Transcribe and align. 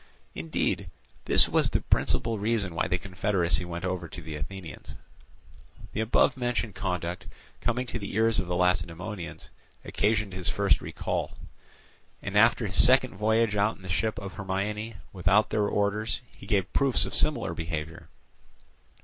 Indeed, 0.33 0.89
this 1.25 1.47
was 1.47 1.69
the 1.69 1.81
principal 1.81 2.39
reason 2.39 2.73
why 2.73 2.87
the 2.87 2.97
confederacy 2.97 3.65
went 3.65 3.85
over 3.85 4.07
to 4.07 4.19
the 4.19 4.35
Athenians. 4.35 4.95
The 5.93 6.01
above 6.01 6.35
mentioned 6.35 6.73
conduct, 6.73 7.27
coming 7.59 7.85
to 7.85 7.99
the 7.99 8.15
ears 8.15 8.39
of 8.39 8.47
the 8.47 8.55
Lacedaemonians, 8.55 9.51
occasioned 9.85 10.33
his 10.33 10.49
first 10.49 10.81
recall. 10.81 11.37
And 12.19 12.35
after 12.35 12.65
his 12.65 12.83
second 12.83 13.15
voyage 13.15 13.55
out 13.55 13.75
in 13.75 13.83
the 13.83 13.89
ship 13.89 14.17
of 14.17 14.33
Hermione, 14.33 14.95
without 15.13 15.51
their 15.51 15.67
orders, 15.67 16.21
he 16.35 16.47
gave 16.47 16.73
proofs 16.73 17.05
of 17.05 17.13
similar 17.13 17.53
behaviour. 17.53 18.09